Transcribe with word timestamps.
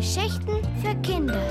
Geschichten 0.00 0.56
für 0.80 0.96
Kinder. 1.02 1.44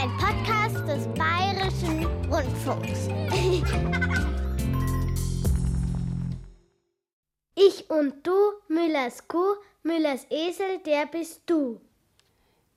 Ein 0.00 0.08
Podcast 0.16 0.80
des 0.88 1.06
Bayerischen 1.08 2.06
Rundfunks. 2.32 3.08
ich 7.54 7.90
und 7.90 8.26
du, 8.26 8.32
Müllers 8.68 9.28
Kuh, 9.28 9.56
Müllers 9.82 10.26
Esel, 10.30 10.78
der 10.86 11.04
bist 11.04 11.42
du. 11.44 11.82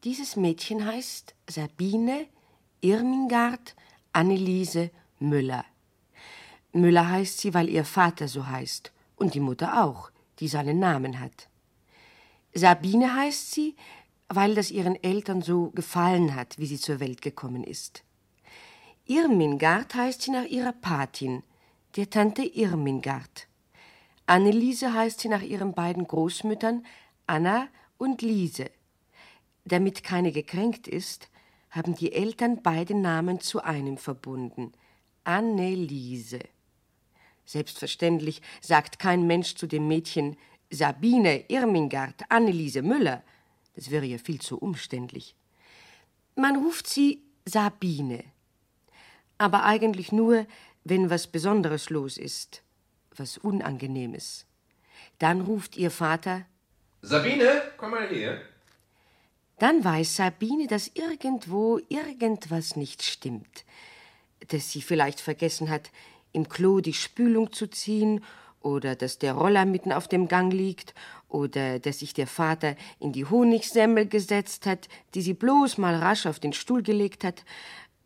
Dieses 0.04 0.36
Mädchen 0.36 0.86
heißt 0.86 1.34
Sabine 1.50 2.28
Irmingard 2.82 3.78
Anneliese 4.12 4.92
Müller. 5.20 5.64
Müller 6.74 7.10
heißt 7.10 7.40
sie, 7.40 7.54
weil 7.54 7.70
ihr 7.70 7.86
Vater 7.86 8.28
so 8.28 8.46
heißt 8.46 8.92
und 9.16 9.36
die 9.36 9.40
Mutter 9.40 9.86
auch, 9.86 10.12
die 10.40 10.50
seinen 10.50 10.80
Namen 10.80 11.22
hat. 11.22 11.48
Sabine 12.58 13.14
heißt 13.16 13.52
sie, 13.52 13.76
weil 14.30 14.56
das 14.56 14.72
ihren 14.72 15.02
Eltern 15.04 15.42
so 15.42 15.70
gefallen 15.72 16.36
hat, 16.36 16.58
wie 16.58 16.66
sie 16.66 16.80
zur 16.80 17.00
Welt 17.00 17.22
gekommen 17.22 17.64
ist. 17.64 18.04
Irmingard 19.06 19.94
heißt 19.96 20.24
sie 20.24 20.32
nach 20.32 20.46
ihrer 20.46 20.74
Patin, 20.74 21.44
der 21.96 22.10
Tante 22.10 22.44
Irmingard. 22.44 23.48
Anneliese 24.26 24.94
heißt 24.94 25.22
sie 25.22 25.30
nach 25.30 25.42
ihren 25.42 25.74
beiden 25.74 26.06
Großmüttern 26.06 26.86
Anna 27.28 27.70
und 27.98 28.22
Liese. 28.22 28.70
Damit 29.64 30.04
keine 30.04 30.32
gekränkt 30.32 30.88
ist, 30.88 31.30
haben 31.70 31.96
die 31.96 32.12
Eltern 32.12 32.62
beide 32.64 32.96
Namen 32.96 33.40
zu 33.40 33.64
einem 33.64 33.98
verbunden. 33.98 34.74
Anneliese. 35.24 36.40
Selbstverständlich 37.46 38.42
sagt 38.62 39.00
kein 39.00 39.28
Mensch 39.28 39.56
zu 39.56 39.68
dem 39.68 39.88
Mädchen 39.88 40.36
Sabine 40.70 41.46
Irmingard 41.50 42.24
Anneliese 42.30 42.82
Müller. 42.82 43.24
Das 43.76 43.92
wäre 43.92 44.06
ja 44.06 44.18
viel 44.18 44.42
zu 44.42 44.58
umständlich. 44.58 45.36
Man 46.36 46.58
ruft 46.58 46.88
sie 46.88 47.24
Sabine. 47.46 48.24
Aber 49.38 49.64
eigentlich 49.64 50.12
nur, 50.12 50.46
wenn 50.84 51.10
was 51.10 51.28
Besonderes 51.28 51.90
los 51.90 52.18
ist, 52.18 52.64
was 53.16 53.38
Unangenehmes. 53.38 54.46
Dann 55.20 55.42
ruft 55.42 55.78
ihr 55.78 55.92
Vater 55.92 56.46
Sabine, 57.02 57.62
komm 57.78 57.92
mal 57.92 58.08
her. 58.08 58.42
Dann 59.60 59.84
weiß 59.84 60.18
Sabine, 60.18 60.68
dass 60.68 60.92
irgendwo 60.94 61.80
irgendwas 61.90 62.76
nicht 62.76 63.04
stimmt. 63.04 63.66
Dass 64.50 64.72
sie 64.72 64.82
vielleicht 64.82 65.22
vergessen 65.22 65.70
hat, 65.70 65.92
im 66.32 66.50
Klo 66.50 66.82
die 66.82 66.94
Spülung 66.94 67.52
zu 67.54 67.68
ziehen 67.68 68.24
oder 68.68 68.96
dass 68.96 69.18
der 69.18 69.34
Roller 69.34 69.66
mitten 69.66 69.94
auf 69.94 70.10
dem 70.10 70.28
Gang 70.28 70.52
liegt 70.52 70.94
oder 71.30 71.80
dass 71.80 72.00
sich 72.00 72.14
der 72.14 72.28
Vater 72.28 72.76
in 73.00 73.14
die 73.14 73.26
Honigsemmel 73.26 74.08
gesetzt 74.08 74.66
hat, 74.66 74.90
die 75.14 75.22
sie 75.22 75.34
bloß 75.34 75.78
mal 75.78 75.96
rasch 75.96 76.26
auf 76.26 76.40
den 76.40 76.52
Stuhl 76.52 76.84
gelegt 76.84 77.24
hat. 77.24 77.46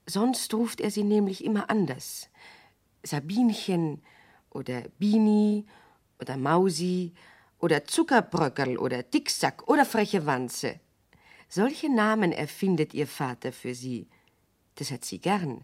Sonst 0.05 0.53
ruft 0.53 0.79
er 0.79 0.91
sie 0.91 1.03
nämlich 1.03 1.43
immer 1.43 1.69
anders. 1.69 2.29
Sabinchen 3.03 4.01
oder 4.51 4.83
Bini 4.99 5.65
oder 6.19 6.37
Mausi 6.37 7.13
oder 7.57 7.85
Zuckerbröckerl 7.85 8.77
oder 8.77 9.01
Dicksack 9.01 9.67
oder 9.67 9.85
freche 9.85 10.27
Wanze. 10.27 10.79
Solche 11.49 11.89
Namen 11.89 12.31
erfindet 12.31 12.93
ihr 12.93 13.07
Vater 13.07 13.51
für 13.51 13.73
sie. 13.73 14.07
Das 14.75 14.91
hat 14.91 15.05
sie 15.05 15.19
gern. 15.19 15.63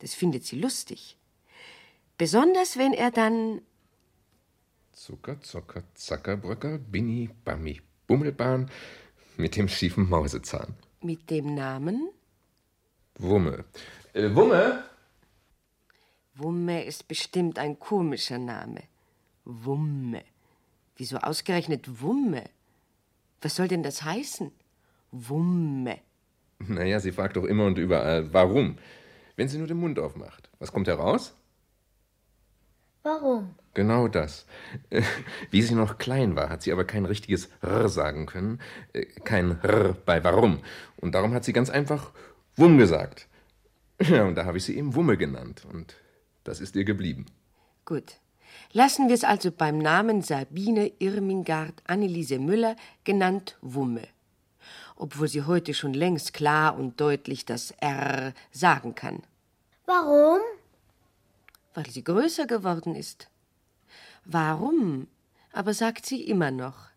Das 0.00 0.12
findet 0.12 0.44
sie 0.44 0.58
lustig. 0.58 1.16
Besonders 2.18 2.76
wenn 2.76 2.92
er 2.92 3.10
dann 3.10 3.60
Zucker, 4.94 5.40
Zocker, 5.40 5.82
Zackerbröcker, 5.94 6.78
Binni, 6.78 7.28
Bammi, 7.44 7.80
Bummelbahn 8.06 8.70
mit 9.36 9.56
dem 9.56 9.68
schiefen 9.68 10.08
Mausezahn. 10.08 10.74
mit 11.02 11.28
dem 11.30 11.54
Namen 11.54 12.10
Wumme. 13.18 13.64
Äh, 14.12 14.34
Wumme? 14.34 14.84
Wumme 16.36 16.84
ist 16.84 17.06
bestimmt 17.06 17.58
ein 17.58 17.78
komischer 17.78 18.38
Name. 18.38 18.82
Wumme. 19.44 20.22
Wieso 20.96 21.18
ausgerechnet 21.18 22.00
Wumme? 22.00 22.44
Was 23.40 23.54
soll 23.56 23.68
denn 23.68 23.82
das 23.84 24.02
heißen? 24.02 24.50
Wumme. 25.12 25.98
Naja, 26.58 26.98
sie 26.98 27.12
fragt 27.12 27.36
doch 27.36 27.44
immer 27.44 27.66
und 27.66 27.78
überall, 27.78 28.32
warum? 28.32 28.78
Wenn 29.36 29.48
sie 29.48 29.58
nur 29.58 29.66
den 29.68 29.76
Mund 29.78 29.98
aufmacht. 29.98 30.50
Was 30.58 30.72
kommt 30.72 30.88
heraus? 30.88 31.34
Warum? 33.04 33.54
Genau 33.74 34.08
das. 34.08 34.46
Wie 35.50 35.62
sie 35.62 35.74
noch 35.74 35.98
klein 35.98 36.36
war, 36.36 36.48
hat 36.48 36.62
sie 36.62 36.72
aber 36.72 36.84
kein 36.84 37.04
richtiges 37.04 37.50
R 37.60 37.88
sagen 37.88 38.24
können. 38.26 38.60
Äh, 38.94 39.04
Kein 39.24 39.60
R 39.62 39.94
bei 40.06 40.24
Warum. 40.24 40.60
Und 40.96 41.14
darum 41.14 41.34
hat 41.34 41.44
sie 41.44 41.52
ganz 41.52 41.70
einfach 41.70 42.10
Wumm 42.56 42.78
gesagt. 42.78 43.28
Ja, 44.00 44.24
und 44.24 44.34
da 44.34 44.44
habe 44.44 44.58
ich 44.58 44.64
sie 44.64 44.76
eben 44.76 44.96
Wumme 44.96 45.16
genannt. 45.16 45.64
Und 45.72 45.94
das 46.42 46.60
ist 46.60 46.74
ihr 46.74 46.84
geblieben. 46.84 47.26
Gut. 47.84 48.14
Lassen 48.72 49.06
wir 49.06 49.14
es 49.14 49.22
also 49.22 49.52
beim 49.52 49.78
Namen 49.78 50.20
Sabine 50.20 50.90
Irmingard 50.98 51.80
Anneliese 51.86 52.40
Müller, 52.40 52.74
genannt 53.04 53.56
Wumme. 53.60 54.02
Obwohl 54.96 55.28
sie 55.28 55.42
heute 55.42 55.74
schon 55.74 55.94
längst 55.94 56.34
klar 56.34 56.76
und 56.76 57.00
deutlich 57.00 57.44
das 57.44 57.70
R 57.80 58.34
sagen 58.50 58.96
kann, 58.96 59.22
Warum? 59.86 60.40
Weil 61.74 61.88
sie 61.90 62.04
größer 62.04 62.46
geworden 62.46 62.94
ist. 62.94 63.28
Warum? 64.24 65.08
Aber 65.52 65.74
sagt 65.74 66.06
sie 66.06 66.22
immer 66.22 66.50
noch. 66.50 66.88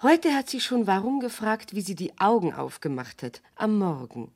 Heute 0.00 0.34
hat 0.34 0.48
sie 0.48 0.60
schon 0.60 0.86
warum 0.86 1.20
gefragt, 1.20 1.74
wie 1.74 1.80
sie 1.80 1.94
die 1.96 2.18
Augen 2.18 2.54
aufgemacht 2.54 3.22
hat, 3.22 3.42
am 3.56 3.78
Morgen. 3.78 4.32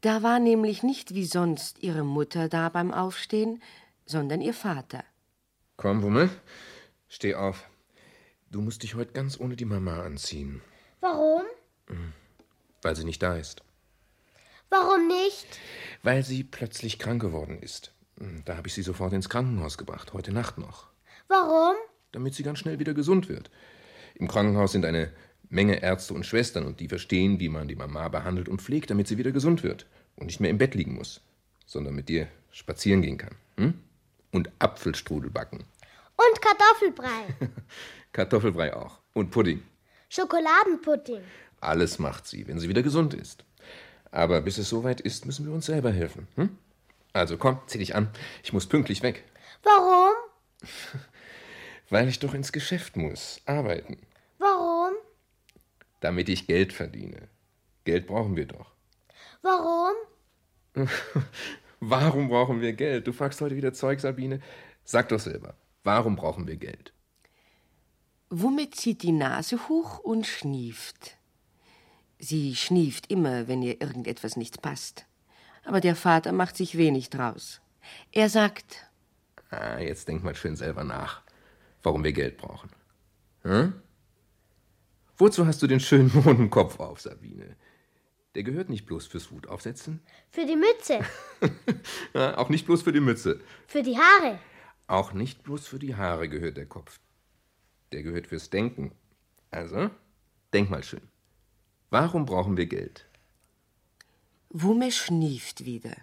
Da 0.00 0.22
war 0.22 0.38
nämlich 0.38 0.82
nicht 0.82 1.14
wie 1.14 1.26
sonst 1.26 1.82
ihre 1.82 2.04
Mutter 2.04 2.48
da 2.48 2.68
beim 2.68 2.92
Aufstehen, 2.92 3.62
sondern 4.06 4.40
ihr 4.40 4.54
Vater. 4.54 5.04
Komm, 5.76 6.02
Wumme, 6.02 6.30
steh 7.08 7.34
auf. 7.34 7.68
Du 8.50 8.60
musst 8.62 8.82
dich 8.82 8.94
heute 8.94 9.12
ganz 9.12 9.38
ohne 9.38 9.56
die 9.56 9.66
Mama 9.66 10.02
anziehen, 10.02 10.62
Warum? 11.00 11.42
weil 12.82 12.96
sie 12.96 13.04
nicht 13.04 13.22
da 13.22 13.36
ist. 13.36 13.62
Warum 14.70 15.06
nicht? 15.08 15.46
Weil 16.02 16.22
sie 16.22 16.44
plötzlich 16.44 16.98
krank 16.98 17.20
geworden 17.20 17.58
ist. 17.58 17.92
Da 18.44 18.56
habe 18.56 18.68
ich 18.68 18.74
sie 18.74 18.82
sofort 18.82 19.12
ins 19.12 19.28
Krankenhaus 19.28 19.78
gebracht, 19.78 20.12
heute 20.12 20.32
Nacht 20.32 20.58
noch. 20.58 20.88
Warum? 21.28 21.76
damit 22.12 22.34
sie 22.34 22.42
ganz 22.42 22.58
schnell 22.58 22.78
wieder 22.78 22.94
gesund 22.94 23.28
wird. 23.28 23.50
Im 24.14 24.28
Krankenhaus 24.28 24.72
sind 24.72 24.84
eine 24.84 25.12
Menge 25.50 25.82
Ärzte 25.82 26.14
und 26.14 26.26
Schwestern 26.26 26.66
und 26.66 26.80
die 26.80 26.88
verstehen, 26.88 27.40
wie 27.40 27.48
man 27.48 27.68
die 27.68 27.76
Mama 27.76 28.08
behandelt 28.08 28.48
und 28.48 28.60
pflegt, 28.60 28.90
damit 28.90 29.08
sie 29.08 29.18
wieder 29.18 29.32
gesund 29.32 29.62
wird 29.62 29.86
und 30.16 30.26
nicht 30.26 30.40
mehr 30.40 30.50
im 30.50 30.58
Bett 30.58 30.74
liegen 30.74 30.94
muss, 30.94 31.20
sondern 31.66 31.94
mit 31.94 32.08
dir 32.08 32.28
spazieren 32.50 33.02
gehen 33.02 33.18
kann. 33.18 33.34
Hm? 33.56 33.74
Und 34.30 34.50
Apfelstrudel 34.58 35.30
backen. 35.30 35.64
Und 36.16 36.42
Kartoffelbrei. 36.42 37.34
Kartoffelbrei 38.12 38.74
auch. 38.74 38.98
Und 39.14 39.30
Pudding. 39.30 39.62
Schokoladenpudding. 40.10 41.22
Alles 41.60 41.98
macht 41.98 42.26
sie, 42.26 42.46
wenn 42.46 42.58
sie 42.58 42.68
wieder 42.68 42.82
gesund 42.82 43.14
ist. 43.14 43.44
Aber 44.10 44.42
bis 44.42 44.58
es 44.58 44.68
soweit 44.68 45.00
ist, 45.00 45.26
müssen 45.26 45.46
wir 45.46 45.52
uns 45.52 45.66
selber 45.66 45.92
helfen. 45.92 46.28
Hm? 46.34 46.50
Also 47.12 47.36
komm, 47.36 47.60
zieh 47.66 47.78
dich 47.78 47.94
an. 47.94 48.10
Ich 48.42 48.52
muss 48.52 48.66
pünktlich 48.66 49.02
weg. 49.02 49.24
Warum? 49.62 50.14
Weil 51.90 52.08
ich 52.08 52.18
doch 52.18 52.34
ins 52.34 52.52
Geschäft 52.52 52.96
muss. 52.96 53.40
Arbeiten. 53.46 53.98
Warum? 54.38 54.92
Damit 56.00 56.28
ich 56.28 56.46
Geld 56.46 56.72
verdiene. 56.72 57.28
Geld 57.84 58.06
brauchen 58.06 58.36
wir 58.36 58.46
doch. 58.46 58.72
Warum? 59.42 59.94
Warum 61.80 62.28
brauchen 62.28 62.60
wir 62.60 62.72
Geld? 62.72 63.06
Du 63.06 63.12
fragst 63.12 63.40
heute 63.40 63.56
wieder 63.56 63.72
Zeug, 63.72 64.00
Sabine. 64.00 64.40
Sag 64.84 65.08
doch 65.08 65.20
selber. 65.20 65.54
Warum 65.84 66.16
brauchen 66.16 66.46
wir 66.46 66.56
Geld? 66.56 66.92
Wumme 68.30 68.70
zieht 68.70 69.02
die 69.02 69.12
Nase 69.12 69.68
hoch 69.68 70.00
und 70.00 70.26
schnieft. 70.26 71.16
Sie 72.18 72.54
schnieft 72.56 73.10
immer, 73.10 73.48
wenn 73.48 73.62
ihr 73.62 73.80
irgendetwas 73.80 74.36
nicht 74.36 74.60
passt. 74.60 75.06
Aber 75.68 75.82
der 75.82 75.94
Vater 75.96 76.32
macht 76.32 76.56
sich 76.56 76.78
wenig 76.78 77.10
draus. 77.10 77.60
Er 78.10 78.30
sagt, 78.30 78.86
Ah, 79.50 79.78
jetzt 79.78 80.08
denk 80.08 80.24
mal 80.24 80.34
schön 80.34 80.56
selber 80.56 80.82
nach, 80.82 81.20
warum 81.82 82.02
wir 82.04 82.12
Geld 82.14 82.38
brauchen. 82.38 82.70
Hm? 83.42 83.74
Wozu 85.18 85.46
hast 85.46 85.60
du 85.60 85.66
den 85.66 85.80
schönen 85.80 86.10
runden 86.24 86.48
Kopf 86.48 86.80
auf, 86.80 87.00
Sabine? 87.02 87.54
Der 88.34 88.44
gehört 88.44 88.70
nicht 88.70 88.86
bloß 88.86 89.06
fürs 89.08 89.30
Hut 89.30 89.46
aufsetzen, 89.46 90.00
Für 90.30 90.46
die 90.46 90.56
Mütze. 90.56 91.00
ja, 92.14 92.38
auch 92.38 92.48
nicht 92.48 92.64
bloß 92.66 92.80
für 92.82 92.92
die 92.92 93.00
Mütze, 93.00 93.40
Für 93.66 93.82
die 93.82 93.98
Haare. 93.98 94.38
auch 94.86 95.12
nicht 95.12 95.42
bloß 95.42 95.66
für 95.66 95.78
die 95.78 95.96
Haare 95.96 96.28
gehört 96.30 96.56
der 96.56 96.66
Kopf. 96.66 96.98
Der 97.92 98.02
gehört 98.02 98.26
fürs 98.26 98.48
Denken. 98.48 98.92
Also, 99.50 99.90
denk 100.54 100.70
mal 100.70 100.82
schön. 100.82 101.08
Warum 101.90 102.24
brauchen 102.24 102.56
wir 102.56 102.66
Geld? 102.66 103.07
Wumme 104.50 104.90
schnieft 104.90 105.66
wieder. 105.66 105.96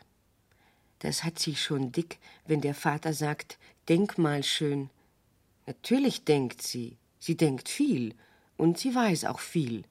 Das 1.00 1.24
hat 1.24 1.40
sie 1.40 1.56
schon 1.56 1.92
dick, 1.92 2.20
wenn 2.46 2.62
der 2.62 2.76
Vater 2.76 3.14
sagt, 3.14 3.58
denk 3.90 4.18
mal 4.18 4.44
schön. 4.44 4.90
Natürlich 5.66 6.26
denkt 6.26 6.62
sie, 6.62 6.98
sie 7.20 7.36
denkt 7.36 7.70
viel, 7.70 8.14
Und 8.58 8.78
sie 8.78 8.96
weiß 8.96 9.26
auch 9.26 9.40
viel. 9.40 9.84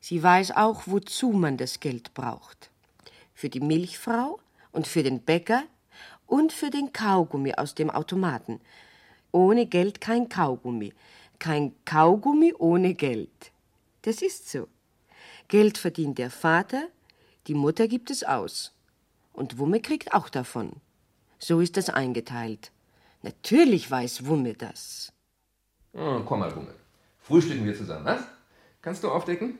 Sie 0.00 0.22
weiß 0.22 0.52
auch, 0.52 0.82
wozu 0.86 1.30
man 1.30 1.56
das 1.56 1.80
Geld 1.80 2.14
braucht. 2.14 2.70
Für 3.32 3.48
die 3.48 3.60
Milchfrau 3.60 4.40
und 4.72 4.86
für 4.86 5.02
den 5.02 5.20
Bäcker 5.20 5.64
und 6.26 6.52
für 6.52 6.70
den 6.70 6.92
Kaugummi 6.92 7.54
aus 7.54 7.74
dem 7.74 7.90
Automaten. 7.90 8.60
Ohne 9.32 9.66
Geld 9.66 10.00
kein 10.00 10.28
Kaugummi. 10.28 10.92
Kein 11.38 11.72
Kaugummi 11.84 12.52
ohne 12.58 12.94
Geld. 12.94 13.52
Das 14.02 14.22
ist 14.22 14.50
so. 14.50 14.68
Geld 15.48 15.78
verdient 15.78 16.18
der 16.18 16.30
Vater, 16.30 16.88
die 17.48 17.54
Mutter 17.54 17.88
gibt 17.88 18.10
es 18.10 18.24
aus. 18.24 18.74
Und 19.32 19.58
Wumme 19.58 19.80
kriegt 19.80 20.12
auch 20.12 20.28
davon. 20.28 20.72
So 21.38 21.60
ist 21.60 21.76
das 21.76 21.88
eingeteilt. 21.88 22.72
Natürlich 23.22 23.90
weiß 23.90 24.26
Wumme 24.26 24.54
das. 24.54 25.12
Oh, 25.94 26.20
komm 26.26 26.40
mal, 26.40 26.54
Wumme. 26.54 26.74
Frühstücken 27.20 27.64
wir 27.64 27.74
zusammen, 27.74 28.04
was? 28.04 28.22
Kannst 28.82 29.02
du 29.02 29.10
aufdecken? 29.10 29.58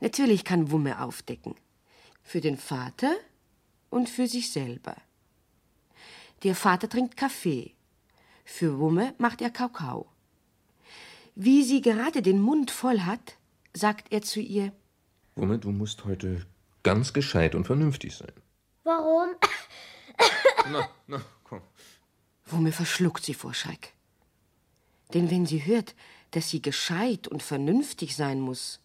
Natürlich 0.00 0.44
kann 0.44 0.70
Wumme 0.70 1.00
aufdecken. 1.00 1.54
Für 2.22 2.40
den 2.40 2.56
Vater 2.56 3.14
und 3.90 4.08
für 4.08 4.26
sich 4.26 4.50
selber. 4.50 4.96
Der 6.42 6.56
Vater 6.56 6.88
trinkt 6.88 7.16
Kaffee. 7.16 7.74
Für 8.44 8.78
Wumme 8.78 9.14
macht 9.18 9.40
er 9.40 9.50
Kakao. 9.50 10.06
Wie 11.36 11.62
sie 11.62 11.80
gerade 11.80 12.22
den 12.22 12.40
Mund 12.40 12.70
voll 12.70 13.00
hat, 13.00 13.36
sagt 13.72 14.12
er 14.12 14.22
zu 14.22 14.40
ihr: 14.40 14.72
Wumme, 15.36 15.58
du 15.58 15.70
musst 15.70 16.04
heute 16.04 16.44
ganz 16.82 17.12
gescheit 17.12 17.54
und 17.54 17.64
vernünftig 17.64 18.16
sein. 18.16 18.32
Warum? 18.84 19.30
Na, 20.70 20.88
na, 21.06 21.22
komm. 21.44 21.60
Wumme 22.46 22.72
verschluckt 22.72 23.24
sie 23.24 23.34
vor 23.34 23.54
Schreck. 23.54 23.94
Denn 25.14 25.30
wenn 25.30 25.46
sie 25.46 25.64
hört, 25.64 25.94
dass 26.30 26.50
sie 26.50 26.62
gescheit 26.62 27.28
und 27.28 27.42
vernünftig 27.42 28.16
sein 28.16 28.40
muss, 28.40 28.80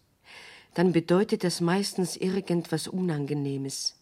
dann 0.74 0.92
bedeutet 0.92 1.44
das 1.44 1.60
meistens 1.60 2.16
irgendwas 2.16 2.88
Unangenehmes. 2.88 3.96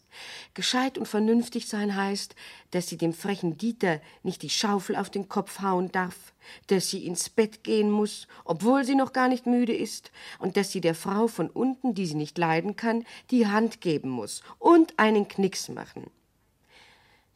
Gescheit 0.54 0.98
und 0.98 1.06
vernünftig 1.06 1.68
sein 1.68 1.96
heißt, 1.96 2.34
dass 2.70 2.88
sie 2.88 2.96
dem 2.96 3.12
frechen 3.12 3.58
Dieter 3.58 4.00
nicht 4.22 4.42
die 4.42 4.50
Schaufel 4.50 4.96
auf 4.96 5.10
den 5.10 5.28
Kopf 5.28 5.60
hauen 5.60 5.92
darf, 5.92 6.32
dass 6.66 6.90
sie 6.90 7.06
ins 7.06 7.28
Bett 7.28 7.64
gehen 7.64 7.90
muss, 7.90 8.26
obwohl 8.44 8.84
sie 8.84 8.94
noch 8.94 9.12
gar 9.12 9.28
nicht 9.28 9.46
müde 9.46 9.74
ist, 9.74 10.10
und 10.38 10.56
dass 10.56 10.72
sie 10.72 10.80
der 10.80 10.94
Frau 10.94 11.26
von 11.26 11.50
unten, 11.50 11.94
die 11.94 12.06
sie 12.06 12.14
nicht 12.14 12.38
leiden 12.38 12.76
kann, 12.76 13.04
die 13.30 13.46
Hand 13.46 13.80
geben 13.80 14.10
muss 14.10 14.42
und 14.58 14.98
einen 14.98 15.28
Knicks 15.28 15.68
machen. 15.68 16.10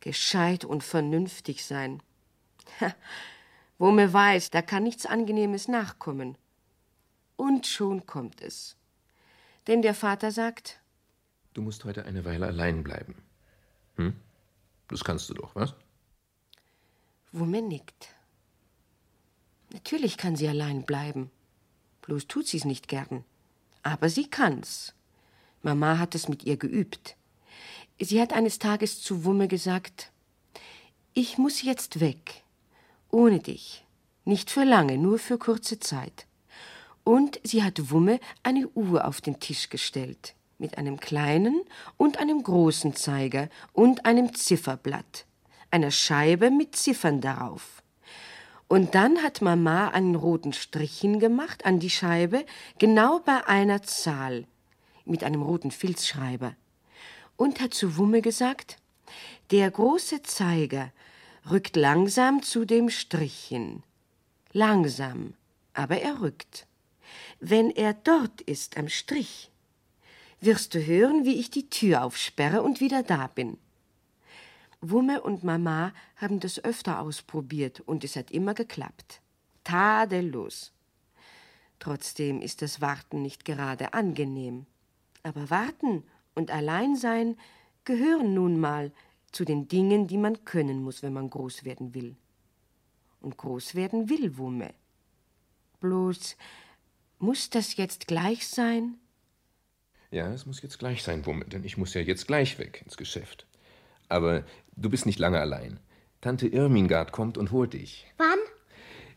Gescheit 0.01 0.65
und 0.65 0.83
vernünftig 0.83 1.65
sein. 1.65 2.03
Ha, 2.81 2.95
wo 3.79 3.91
mir 3.91 4.13
weiß, 4.13 4.51
da 4.51 4.63
kann 4.63 4.83
nichts 4.83 5.07
Angenehmes 5.07 5.69
nachkommen. 5.69 6.37
Und 7.37 7.67
schon 7.67 8.07
kommt 8.07 8.43
es. 8.43 8.77
Denn 9.67 9.83
der 9.83 9.95
Vater 9.95 10.31
sagt, 10.31 10.80
Du 11.53 11.63
musst 11.63 11.85
heute 11.85 12.05
eine 12.05 12.25
Weile 12.25 12.47
allein 12.47 12.85
bleiben. 12.85 13.17
Hm? 13.97 14.15
Das 14.89 15.03
kannst 15.03 15.29
du 15.29 15.35
doch, 15.35 15.55
was? 15.55 15.75
Wumme 17.33 17.61
nickt. 17.61 18.09
Natürlich 19.73 20.17
kann 20.17 20.37
sie 20.37 20.49
allein 20.49 20.85
bleiben. 20.85 21.31
Bloß 22.03 22.27
tut 22.29 22.47
sie's 22.47 22.65
nicht 22.65 22.89
gern. 22.89 23.25
Aber 23.83 24.09
sie 24.09 24.29
kann's. 24.29 24.95
Mama 25.63 25.99
hat 25.99 26.15
es 26.15 26.29
mit 26.29 26.45
ihr 26.45 26.57
geübt. 26.57 27.17
Sie 27.99 28.21
hat 28.21 28.33
eines 28.33 28.59
Tages 28.59 29.01
zu 29.03 29.25
Wumme 29.25 29.47
gesagt, 29.49 30.11
ich 31.15 31.37
muss 31.37 31.63
jetzt 31.63 32.01
weg. 32.01 32.45
Ohne 33.11 33.41
dich. 33.41 33.85
Nicht 34.25 34.51
für 34.51 34.65
lange, 34.65 34.99
nur 34.99 35.19
für 35.19 35.39
kurze 35.39 35.81
Zeit. 35.81 36.27
Und 37.05 37.41
sie 37.43 37.63
hat 37.63 37.91
Wumme 37.91 38.21
eine 38.43 38.69
Uhr 38.69 39.07
auf 39.07 39.21
den 39.21 39.41
Tisch 39.41 39.69
gestellt 39.69 40.35
mit 40.61 40.79
einem 40.79 41.01
kleinen 41.01 41.63
und 41.97 42.19
einem 42.19 42.43
großen 42.43 42.95
Zeiger 42.95 43.49
und 43.73 44.05
einem 44.05 44.35
Zifferblatt, 44.35 45.27
einer 45.71 45.91
Scheibe 45.91 46.51
mit 46.51 46.77
Ziffern 46.77 47.21
darauf. 47.21 47.83
Und 48.69 48.95
dann 48.95 49.23
hat 49.23 49.43
Mama 49.43 49.89
einen 49.89 50.15
roten 50.15 50.53
Strich 50.53 51.01
hingemacht 51.01 51.65
an 51.65 51.81
die 51.81 51.91
Scheibe, 51.91 52.45
genau 52.79 53.19
bei 53.19 53.45
einer 53.49 53.83
Zahl, 53.83 54.47
mit 55.05 55.25
einem 55.25 55.43
roten 55.43 55.73
Filzschreiber, 55.73 56.55
und 57.37 57.61
hat 57.61 57.75
zu 57.75 57.97
Wumme 57.97 58.21
gesagt, 58.23 58.77
der 59.51 59.69
große 59.71 60.23
Zeiger 60.23 60.93
rückt 61.51 61.75
langsam 61.75 62.43
zu 62.43 62.65
dem 62.65 62.91
Strich 62.91 63.47
hin. 63.49 63.83
Langsam, 64.53 65.35
aber 65.75 66.01
er 66.01 66.21
rückt. 66.21 66.67
Wenn 67.41 67.71
er 67.71 67.95
dort 67.95 68.41
ist 68.43 68.77
am 68.77 68.89
Strich, 68.89 69.50
wirst 70.41 70.75
du 70.75 70.85
hören, 70.85 71.25
wie 71.25 71.39
ich 71.39 71.51
die 71.51 71.69
Tür 71.69 72.05
aufsperre 72.05 72.63
und 72.63 72.81
wieder 72.81 73.03
da 73.03 73.27
bin. 73.27 73.59
Wumme 74.81 75.21
und 75.21 75.45
Mama 75.45 75.93
haben 76.17 76.41
das 76.41 76.63
öfter 76.65 77.01
ausprobiert 77.01 77.81
und 77.81 78.03
es 78.03 78.17
hat 78.17 78.31
immer 78.31 78.55
geklappt. 78.55 79.21
Tadellos. 79.65 80.73
Trotzdem 81.79 82.41
ist 82.41 82.63
das 82.63 82.81
Warten 82.81 83.23
nicht 83.23 83.45
gerade 83.45 83.93
angenehm. 83.93 84.67
Aber 85.23 85.51
Warten 85.51 86.05
und 86.35 86.51
Alleinsein 86.51 87.37
gehören 87.85 88.33
nun 88.35 88.59
mal 88.59 88.93
zu 89.33 89.45
den 89.45 89.69
Dingen, 89.69 90.07
die 90.07 90.19
man 90.19 90.45
können 90.45 90.83
muss, 90.83 91.03
wenn 91.03 91.13
man 91.13 91.29
groß 91.29 91.65
werden 91.65 91.95
will. 91.95 92.17
Und 93.21 93.37
groß 93.37 93.75
werden 93.75 94.09
will 94.09 94.39
Wumme. 94.39 94.73
Bloß, 95.81 96.37
muss 97.19 97.51
das 97.51 97.77
jetzt 97.77 98.07
gleich 98.07 98.49
sein? 98.49 98.99
Ja, 100.11 100.33
es 100.33 100.45
muss 100.45 100.61
jetzt 100.63 100.79
gleich 100.79 101.03
sein, 101.03 101.25
Wumme, 101.25 101.45
denn 101.45 101.65
ich 101.65 101.77
muss 101.77 101.95
ja 101.95 102.01
jetzt 102.01 102.27
gleich 102.27 102.59
weg 102.59 102.83
ins 102.85 102.97
Geschäft. 102.97 103.47
Aber 104.09 104.45
du 104.77 104.91
bist 104.91 105.07
nicht 105.07 105.21
lange 105.21 105.39
allein. 105.39 105.79
Tante 106.21 106.49
Irmingard 106.49 107.13
kommt 107.13 107.39
und 107.39 107.53
holt 107.53 107.75
dich. 107.75 108.07
Wann? 108.19 108.39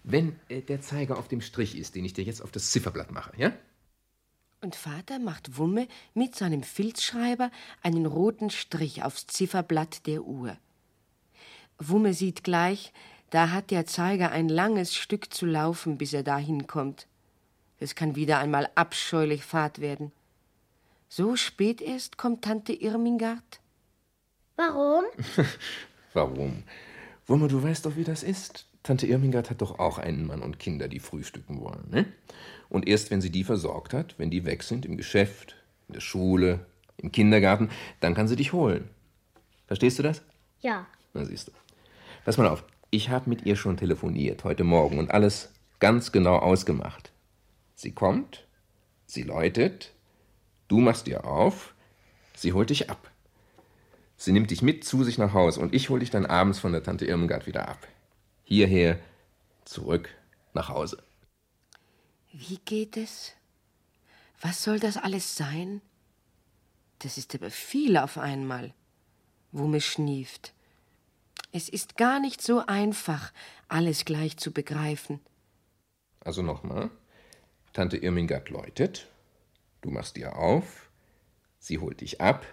Wenn 0.04 0.40
äh, 0.50 0.62
der 0.62 0.82
Zeiger 0.82 1.18
auf 1.18 1.28
dem 1.28 1.42
Strich 1.42 1.78
ist, 1.78 1.96
den 1.96 2.06
ich 2.06 2.14
dir 2.14 2.24
jetzt 2.24 2.42
auf 2.42 2.52
das 2.52 2.72
Zifferblatt 2.72 3.12
mache, 3.12 3.34
ja? 3.38 3.54
Und 4.62 4.76
Vater 4.76 5.20
macht 5.20 5.58
Wumme 5.58 5.88
mit 6.14 6.36
seinem 6.36 6.64
Filzschreiber 6.64 7.52
einen 7.82 8.06
roten 8.06 8.50
Strich 8.50 9.04
aufs 9.04 9.28
Zifferblatt 9.28 10.06
der 10.06 10.24
Uhr. 10.24 10.58
Wumme 11.80 12.14
sieht 12.14 12.44
gleich, 12.44 12.94
da 13.30 13.50
hat 13.50 13.72
der 13.72 13.88
Zeiger 13.88 14.32
ein 14.32 14.48
langes 14.48 14.96
Stück 14.96 15.34
zu 15.34 15.46
laufen, 15.46 15.98
bis 15.98 16.14
er 16.14 16.24
dahin 16.24 16.68
kommt. 16.68 17.08
Es 17.80 17.96
kann 17.96 18.16
wieder 18.16 18.38
einmal 18.38 18.70
abscheulich 18.76 19.44
Fahrt 19.44 19.80
werden. 19.82 20.12
So 21.16 21.36
spät 21.36 21.80
erst 21.80 22.18
kommt 22.18 22.44
Tante 22.44 22.74
Irmingard? 22.74 23.60
Warum? 24.56 25.04
Warum? 26.14 26.64
Wumme, 27.28 27.50
du 27.50 27.62
weißt 27.62 27.86
doch, 27.86 27.96
wie 27.98 28.04
das 28.04 28.24
ist. 28.24 28.66
Tante 28.82 29.06
Irmingard 29.06 29.52
hat 29.52 29.62
doch 29.62 29.78
auch 29.78 30.00
einen 30.00 30.26
Mann 30.26 30.42
und 30.42 30.58
Kinder, 30.58 30.88
die 30.88 30.98
frühstücken 30.98 31.62
wollen. 31.62 31.88
Ne? 31.92 32.06
Und 32.68 32.88
erst 32.88 33.12
wenn 33.12 33.22
sie 33.22 33.30
die 33.30 33.44
versorgt 33.44 33.94
hat, 33.94 34.18
wenn 34.18 34.32
die 34.32 34.44
weg 34.44 34.64
sind 34.64 34.88
im 34.88 34.98
Geschäft, 34.98 35.56
in 35.88 35.94
der 35.94 36.02
Schule, 36.02 36.66
im 36.98 37.12
Kindergarten, 37.12 37.70
dann 38.00 38.16
kann 38.16 38.28
sie 38.28 38.36
dich 38.36 38.52
holen. 38.52 38.90
Verstehst 39.68 40.00
du 40.00 40.04
das? 40.04 40.24
Ja. 40.62 40.88
Na 41.14 41.26
siehst 41.26 41.50
du. 41.50 41.52
Pass 42.26 42.40
mal 42.40 42.48
auf, 42.48 42.64
ich 42.90 43.10
habe 43.10 43.30
mit 43.30 43.46
ihr 43.46 43.56
schon 43.56 43.78
telefoniert 43.78 44.46
heute 44.46 44.64
Morgen 44.64 44.98
und 44.98 45.12
alles 45.12 45.54
ganz 45.78 46.12
genau 46.12 46.38
ausgemacht. 46.38 47.12
Sie 47.76 47.92
kommt, 47.92 48.48
sie 49.06 49.22
läutet, 49.22 49.93
Du 50.68 50.80
machst 50.80 51.08
ihr 51.08 51.26
auf, 51.26 51.74
sie 52.36 52.54
holt 52.54 52.70
dich 52.70 52.90
ab. 52.90 53.12
Sie 54.18 54.32
nimmt 54.32 54.52
dich 54.52 54.62
mit 54.62 54.86
zu 54.86 55.04
sich 55.04 55.18
nach 55.18 55.34
Hause 55.34 55.60
und 55.60 55.74
ich 55.74 55.90
hol 55.90 56.00
dich 56.00 56.10
dann 56.10 56.26
abends 56.26 56.60
von 56.60 56.72
der 56.72 56.84
Tante 56.84 57.06
Irmgard 57.06 57.46
wieder 57.46 57.68
ab. 57.68 57.88
Hierher, 58.44 59.00
zurück 59.66 60.10
nach 60.54 60.70
Hause. 60.70 61.04
Wie 62.32 62.58
geht 62.66 62.98
es? 62.98 63.34
Was 64.42 64.64
soll 64.64 64.80
das 64.80 64.98
alles 64.98 65.36
sein? 65.36 65.82
Das 67.00 67.18
ist 67.18 67.36
aber 67.36 67.50
viel 67.50 67.98
auf 67.98 68.18
einmal. 68.18 68.74
Wumme 69.52 69.82
schnieft. 69.82 70.54
Es 71.52 71.70
ist 71.70 71.98
gar 71.98 72.20
nicht 72.20 72.42
so 72.42 72.66
einfach, 72.66 73.32
alles 73.68 74.06
gleich 74.06 74.38
zu 74.38 74.52
begreifen. 74.52 75.20
Also 76.22 76.42
nochmal. 76.42 76.90
Tante 77.74 77.98
Irmingard 77.98 78.50
läutet, 78.50 79.08
Du 79.84 79.92
machst 79.92 80.18
ihr 80.18 80.38
auf, 80.38 80.90
sie 81.60 81.78
holt 81.78 82.00
dich 82.00 82.22
ab, 82.22 82.46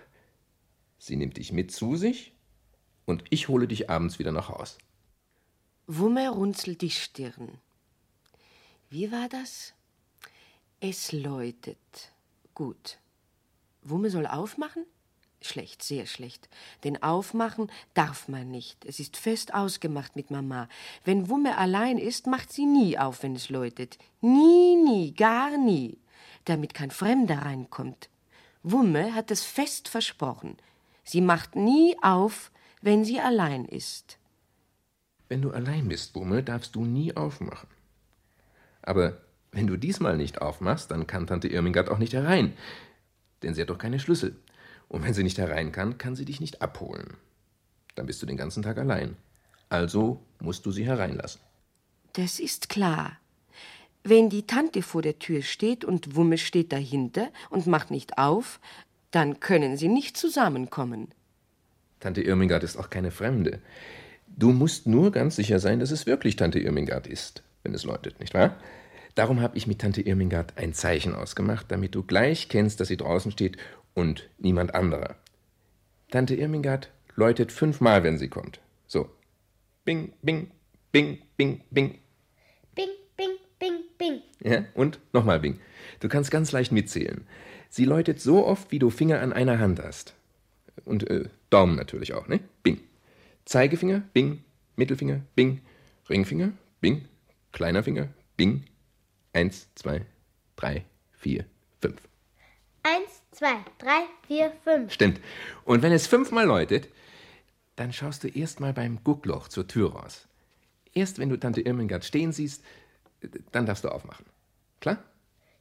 sie 0.98 1.14
nimmt 1.14 1.36
dich 1.36 1.52
mit 1.52 1.70
zu 1.70 1.94
sich 1.94 2.34
und 3.06 3.22
ich 3.30 3.46
hole 3.46 3.68
dich 3.68 3.88
abends 3.88 4.18
wieder 4.18 4.32
nach 4.32 4.48
Haus. 4.48 4.78
Wumme 5.86 6.28
runzelt 6.28 6.82
die 6.82 6.90
Stirn. 6.90 7.58
Wie 8.90 9.12
war 9.12 9.28
das? 9.28 9.74
Es 10.80 11.12
läutet. 11.12 11.78
Gut. 12.52 12.98
Wumme 13.82 14.10
soll 14.10 14.26
aufmachen? 14.26 14.84
Schlecht, 15.40 15.84
sehr 15.84 16.06
schlecht. 16.06 16.48
Denn 16.82 17.00
aufmachen 17.00 17.70
darf 17.94 18.26
man 18.26 18.50
nicht. 18.50 18.84
Es 18.84 18.98
ist 18.98 19.16
fest 19.16 19.54
ausgemacht 19.54 20.16
mit 20.16 20.32
Mama. 20.32 20.68
Wenn 21.04 21.28
Wumme 21.28 21.56
allein 21.56 21.96
ist, 21.96 22.26
macht 22.26 22.52
sie 22.52 22.66
nie 22.66 22.98
auf, 22.98 23.22
wenn 23.22 23.36
es 23.36 23.50
läutet. 23.50 23.98
Nie, 24.20 24.74
nie, 24.74 25.14
gar 25.14 25.56
nie. 25.56 25.96
Damit 26.50 26.74
kein 26.74 26.90
Fremder 26.90 27.42
reinkommt. 27.42 28.08
Wumme 28.64 29.14
hat 29.14 29.30
es 29.30 29.44
fest 29.44 29.88
versprochen. 29.88 30.56
Sie 31.04 31.20
macht 31.20 31.54
nie 31.54 31.96
auf, 32.02 32.50
wenn 32.82 33.04
sie 33.04 33.20
allein 33.20 33.66
ist. 33.66 34.18
Wenn 35.28 35.42
du 35.42 35.52
allein 35.52 35.86
bist, 35.86 36.16
Wumme, 36.16 36.42
darfst 36.42 36.74
du 36.74 36.84
nie 36.84 37.16
aufmachen. 37.16 37.68
Aber 38.82 39.18
wenn 39.52 39.68
du 39.68 39.76
diesmal 39.76 40.16
nicht 40.16 40.42
aufmachst, 40.42 40.90
dann 40.90 41.06
kann 41.06 41.28
Tante 41.28 41.46
Irmingard 41.46 41.88
auch 41.88 41.98
nicht 41.98 42.14
herein. 42.14 42.54
Denn 43.44 43.54
sie 43.54 43.62
hat 43.62 43.70
doch 43.70 43.78
keine 43.78 44.00
Schlüssel. 44.00 44.34
Und 44.88 45.04
wenn 45.04 45.14
sie 45.14 45.22
nicht 45.22 45.38
herein 45.38 45.70
kann, 45.70 45.98
kann 45.98 46.16
sie 46.16 46.24
dich 46.24 46.40
nicht 46.40 46.62
abholen. 46.62 47.16
Dann 47.94 48.06
bist 48.06 48.20
du 48.22 48.26
den 48.26 48.36
ganzen 48.36 48.64
Tag 48.64 48.76
allein. 48.78 49.16
Also 49.68 50.20
musst 50.40 50.66
du 50.66 50.72
sie 50.72 50.84
hereinlassen. 50.84 51.40
Das 52.14 52.40
ist 52.40 52.68
klar. 52.68 53.20
Wenn 54.02 54.30
die 54.30 54.46
Tante 54.46 54.82
vor 54.82 55.02
der 55.02 55.18
Tür 55.18 55.42
steht 55.42 55.84
und 55.84 56.16
Wumme 56.16 56.38
steht 56.38 56.72
dahinter 56.72 57.28
und 57.50 57.66
macht 57.66 57.90
nicht 57.90 58.18
auf, 58.18 58.60
dann 59.10 59.40
können 59.40 59.76
sie 59.76 59.88
nicht 59.88 60.16
zusammenkommen. 60.16 61.08
Tante 62.00 62.22
Irmingard 62.22 62.64
ist 62.64 62.76
auch 62.76 62.88
keine 62.88 63.10
Fremde. 63.10 63.60
Du 64.26 64.52
musst 64.52 64.86
nur 64.86 65.10
ganz 65.12 65.36
sicher 65.36 65.58
sein, 65.58 65.80
dass 65.80 65.90
es 65.90 66.06
wirklich 66.06 66.36
Tante 66.36 66.60
Irmingard 66.60 67.06
ist, 67.06 67.42
wenn 67.62 67.74
es 67.74 67.84
läutet, 67.84 68.20
nicht 68.20 68.32
wahr? 68.32 68.56
Darum 69.14 69.40
habe 69.40 69.56
ich 69.58 69.66
mit 69.66 69.80
Tante 69.80 70.00
Irmingard 70.00 70.56
ein 70.56 70.72
Zeichen 70.72 71.14
ausgemacht, 71.14 71.66
damit 71.68 71.94
du 71.94 72.02
gleich 72.02 72.48
kennst, 72.48 72.80
dass 72.80 72.88
sie 72.88 72.96
draußen 72.96 73.32
steht 73.32 73.58
und 73.92 74.30
niemand 74.38 74.74
anderer. 74.74 75.16
Tante 76.10 76.36
Irmingard 76.36 76.90
läutet 77.16 77.52
fünfmal, 77.52 78.02
wenn 78.02 78.18
sie 78.18 78.28
kommt. 78.28 78.60
So. 78.86 79.10
Bing, 79.84 80.12
bing, 80.22 80.50
bing, 80.92 81.18
bing, 81.36 81.62
bing. 81.70 81.98
Bing. 84.00 84.22
Ja, 84.42 84.64
und 84.74 84.98
nochmal 85.12 85.38
bing. 85.38 85.60
Du 86.00 86.08
kannst 86.08 86.30
ganz 86.32 86.50
leicht 86.50 86.72
mitzählen. 86.72 87.26
Sie 87.68 87.84
läutet 87.84 88.20
so 88.20 88.44
oft, 88.44 88.72
wie 88.72 88.80
du 88.80 88.90
Finger 88.90 89.20
an 89.20 89.32
einer 89.32 89.60
Hand 89.60 89.80
hast. 89.80 90.14
Und 90.84 91.08
äh, 91.08 91.28
Daumen 91.50 91.76
natürlich 91.76 92.14
auch, 92.14 92.26
ne? 92.26 92.40
Bing. 92.64 92.80
Zeigefinger, 93.44 94.02
bing. 94.12 94.42
Mittelfinger, 94.76 95.20
bing. 95.36 95.60
Ringfinger, 96.08 96.52
bing. 96.80 97.04
Kleiner 97.52 97.84
Finger, 97.84 98.08
bing. 98.36 98.64
Eins, 99.32 99.68
zwei, 99.74 100.04
drei, 100.56 100.84
vier, 101.12 101.44
fünf. 101.80 102.00
Eins, 102.82 103.22
zwei, 103.30 103.56
drei, 103.78 104.04
vier, 104.26 104.52
fünf. 104.64 104.92
Stimmt. 104.92 105.20
Und 105.64 105.82
wenn 105.82 105.92
es 105.92 106.06
fünfmal 106.06 106.46
läutet, 106.46 106.88
dann 107.76 107.92
schaust 107.92 108.24
du 108.24 108.28
erstmal 108.28 108.72
beim 108.72 109.04
Guckloch 109.04 109.48
zur 109.48 109.68
Tür 109.68 109.92
raus. 109.92 110.26
Erst 110.92 111.18
wenn 111.18 111.28
du 111.28 111.36
Tante 111.36 111.60
Irmingard 111.60 112.04
stehen 112.04 112.32
siehst, 112.32 112.64
dann 113.52 113.66
darfst 113.66 113.84
du 113.84 113.88
aufmachen. 113.88 114.26
Klar? 114.80 115.02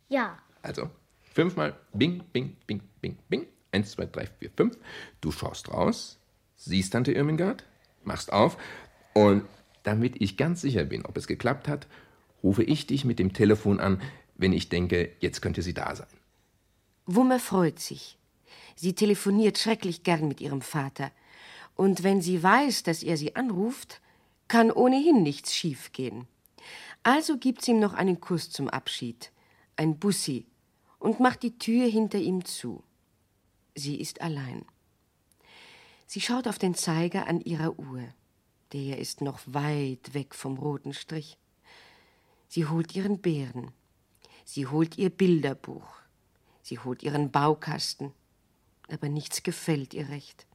Ja. 0.07 0.37
Also, 0.61 0.89
fünfmal 1.33 1.77
Bing, 1.93 2.23
Bing, 2.31 2.57
Bing, 2.67 2.81
Bing, 3.01 3.17
Bing. 3.29 3.47
Eins, 3.71 3.91
zwei, 3.91 4.05
drei, 4.05 4.25
vier, 4.25 4.49
fünf. 4.55 4.77
Du 5.21 5.31
schaust 5.31 5.69
raus, 5.71 6.19
siehst 6.55 6.93
Tante 6.93 7.11
Irmingard, 7.11 7.65
machst 8.03 8.33
auf 8.33 8.57
und 9.13 9.43
damit 9.83 10.21
ich 10.21 10.37
ganz 10.37 10.61
sicher 10.61 10.83
bin, 10.83 11.05
ob 11.05 11.17
es 11.17 11.27
geklappt 11.27 11.67
hat, 11.67 11.87
rufe 12.43 12.63
ich 12.63 12.87
dich 12.87 13.05
mit 13.05 13.19
dem 13.19 13.33
Telefon 13.33 13.79
an, 13.79 14.01
wenn 14.35 14.53
ich 14.53 14.69
denke, 14.69 15.11
jetzt 15.19 15.41
könnte 15.41 15.61
sie 15.61 15.73
da 15.73 15.95
sein. 15.95 16.07
Wumme 17.05 17.39
freut 17.39 17.79
sich. 17.79 18.17
Sie 18.75 18.93
telefoniert 18.93 19.57
schrecklich 19.57 20.03
gern 20.03 20.27
mit 20.27 20.41
ihrem 20.41 20.61
Vater. 20.61 21.11
Und 21.75 22.03
wenn 22.03 22.21
sie 22.21 22.41
weiß, 22.41 22.83
dass 22.83 23.03
er 23.03 23.17
sie 23.17 23.35
anruft, 23.35 24.01
kann 24.47 24.71
ohnehin 24.71 25.23
nichts 25.23 25.53
schiefgehen. 25.55 26.27
Also 27.03 27.37
gibt 27.37 27.63
sie 27.63 27.71
ihm 27.71 27.79
noch 27.79 27.93
einen 27.93 28.19
Kuss 28.19 28.49
zum 28.49 28.69
Abschied, 28.69 29.31
ein 29.75 29.97
Bussi, 29.97 30.45
und 30.99 31.19
macht 31.19 31.43
die 31.43 31.57
Tür 31.57 31.87
hinter 31.87 32.19
ihm 32.19 32.43
zu. 32.43 32.83
Sie 33.75 33.99
ist 33.99 34.21
allein. 34.21 34.65
Sie 36.05 36.21
schaut 36.21 36.47
auf 36.47 36.57
den 36.57 36.75
Zeiger 36.75 37.27
an 37.27 37.39
ihrer 37.39 37.79
Uhr. 37.79 38.03
Der 38.73 38.99
ist 38.99 39.21
noch 39.21 39.39
weit 39.45 40.13
weg 40.13 40.35
vom 40.35 40.57
roten 40.57 40.93
Strich. 40.93 41.37
Sie 42.47 42.65
holt 42.65 42.95
ihren 42.95 43.19
Bären. 43.19 43.71
Sie 44.43 44.67
holt 44.67 44.97
ihr 44.97 45.09
Bilderbuch. 45.09 45.87
Sie 46.61 46.79
holt 46.79 47.03
ihren 47.03 47.31
Baukasten. 47.31 48.11
Aber 48.91 49.07
nichts 49.07 49.43
gefällt 49.43 49.93
ihr 49.93 50.09
recht. 50.09 50.47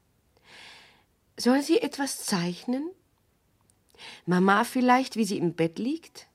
Soll 1.37 1.63
sie 1.63 1.81
etwas 1.81 2.25
zeichnen? 2.25 2.91
Mama 4.27 4.65
vielleicht, 4.65 5.17
wie 5.17 5.25
sie 5.25 5.39
im 5.39 5.55
Bett 5.55 5.79
liegt? 5.79 6.29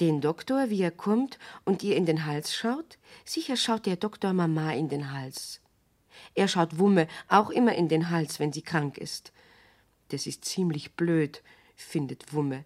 Den 0.00 0.20
Doktor, 0.20 0.70
wie 0.70 0.82
er 0.82 0.92
kommt 0.92 1.38
und 1.64 1.82
ihr 1.82 1.96
in 1.96 2.06
den 2.06 2.24
Hals 2.24 2.54
schaut? 2.54 2.98
Sicher 3.24 3.56
schaut 3.56 3.86
der 3.86 3.96
Doktor 3.96 4.32
Mama 4.32 4.72
in 4.72 4.88
den 4.88 5.12
Hals. 5.12 5.60
Er 6.34 6.46
schaut 6.46 6.78
Wumme 6.78 7.08
auch 7.28 7.50
immer 7.50 7.74
in 7.74 7.88
den 7.88 8.10
Hals, 8.10 8.38
wenn 8.38 8.52
sie 8.52 8.62
krank 8.62 8.96
ist. 8.98 9.32
Das 10.10 10.26
ist 10.26 10.44
ziemlich 10.44 10.92
blöd, 10.92 11.42
findet 11.74 12.32
Wumme. 12.32 12.64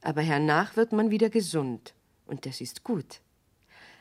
Aber 0.00 0.22
hernach 0.22 0.76
wird 0.76 0.92
man 0.92 1.10
wieder 1.10 1.30
gesund. 1.30 1.94
Und 2.26 2.46
das 2.46 2.60
ist 2.60 2.82
gut. 2.82 3.20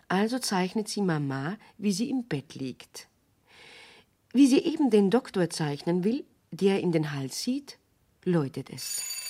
Also 0.08 0.40
zeichnet 0.40 0.90
sie 0.90 1.02
Mama, 1.02 1.58
wie 1.78 1.92
sie 1.94 2.10
im 2.10 2.24
Bett 2.24 2.56
liegt. 2.56 3.08
Wie 4.34 4.48
sie 4.48 4.60
eben 4.60 4.90
den 4.90 5.10
Doktor 5.12 5.50
zeichnen 5.50 6.04
will, 6.04 6.26
der 6.50 6.80
in 6.80 6.92
den 6.92 7.12
Hals 7.14 7.44
sieht, 7.44 7.78
läutet 8.24 8.70
es. 8.72 9.21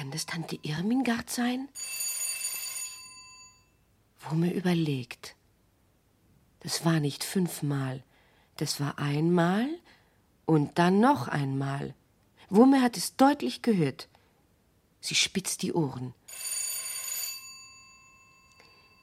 Kann 0.00 0.10
das 0.10 0.24
Tante 0.24 0.58
Irmingard 0.62 1.28
sein? 1.28 1.68
Wumme 4.20 4.50
überlegt. 4.50 5.36
Das 6.60 6.86
war 6.86 7.00
nicht 7.00 7.22
fünfmal, 7.22 8.02
das 8.56 8.80
war 8.80 8.98
einmal 8.98 9.68
und 10.46 10.78
dann 10.78 11.00
noch 11.00 11.28
einmal. 11.28 11.94
Wumme 12.48 12.80
hat 12.80 12.96
es 12.96 13.16
deutlich 13.16 13.60
gehört. 13.60 14.08
Sie 15.02 15.14
spitzt 15.14 15.60
die 15.60 15.74
Ohren. 15.74 16.14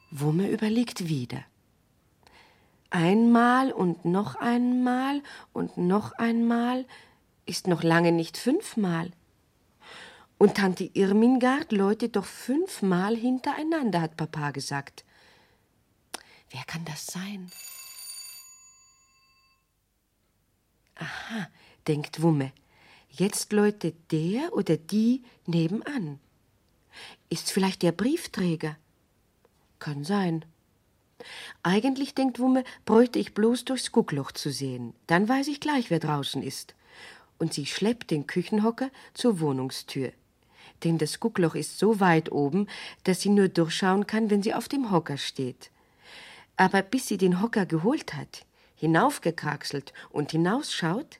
Wumme 0.09 0.49
überlegt 0.49 1.07
wieder. 1.07 1.43
Einmal 2.89 3.71
und 3.71 4.03
noch 4.03 4.33
einmal 4.33 5.21
und 5.53 5.77
noch 5.77 6.13
einmal 6.13 6.87
ist 7.45 7.67
noch 7.67 7.83
lange 7.83 8.11
nicht 8.11 8.35
fünfmal. 8.35 9.11
Und 10.37 10.55
Tante 10.55 10.89
Irmingard 10.93 11.71
läutet 11.71 12.15
doch 12.15 12.25
fünfmal 12.25 13.15
hintereinander, 13.15 14.01
hat 14.01 14.17
Papa 14.17 14.51
gesagt. 14.51 15.03
Wer 16.51 16.63
kann 16.65 16.85
das 16.85 17.07
sein? 17.07 17.51
Aha, 20.95 21.47
denkt 21.87 22.21
Wumme. 22.21 22.51
Jetzt 23.09 23.51
läutet 23.51 24.11
der 24.11 24.53
oder 24.53 24.77
die 24.77 25.23
nebenan. 25.45 26.19
Ist 27.29 27.51
vielleicht 27.51 27.81
der 27.81 27.91
Briefträger? 27.91 28.77
Kann 29.79 30.03
sein. 30.03 30.45
Eigentlich, 31.63 32.13
denkt 32.13 32.39
Wumme, 32.39 32.63
bräuchte 32.85 33.17
ich 33.17 33.33
bloß 33.33 33.65
durchs 33.65 33.91
Guckloch 33.91 34.31
zu 34.31 34.51
sehen. 34.51 34.93
Dann 35.07 35.27
weiß 35.27 35.47
ich 35.47 35.59
gleich, 35.59 35.89
wer 35.89 35.99
draußen 35.99 36.43
ist. 36.43 36.75
Und 37.39 37.53
sie 37.53 37.65
schleppt 37.65 38.11
den 38.11 38.27
Küchenhocker 38.27 38.91
zur 39.13 39.39
Wohnungstür. 39.39 40.11
Denn 40.83 40.97
das 40.97 41.19
Guckloch 41.19 41.55
ist 41.55 41.79
so 41.79 41.99
weit 41.99 42.31
oben, 42.31 42.67
dass 43.03 43.21
sie 43.21 43.29
nur 43.29 43.47
durchschauen 43.47 44.05
kann, 44.05 44.29
wenn 44.29 44.43
sie 44.43 44.53
auf 44.53 44.67
dem 44.67 44.91
Hocker 44.91 45.17
steht. 45.17 45.71
Aber 46.55 46.81
bis 46.81 47.07
sie 47.07 47.17
den 47.17 47.41
Hocker 47.41 47.65
geholt 47.65 48.13
hat, 48.13 48.45
hinaufgekraxelt 48.75 49.93
und 50.09 50.31
hinausschaut, 50.31 51.19